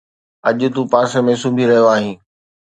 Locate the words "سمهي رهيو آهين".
1.41-2.17